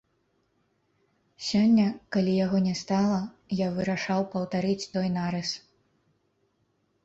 Сёння, 1.47 1.85
калі 2.15 2.33
яго 2.45 2.57
не 2.69 2.75
стала, 2.81 3.21
я 3.61 3.67
вырашаў 3.77 4.21
паўтарыць 4.35 4.89
той 4.97 5.07
нарыс. 5.23 5.49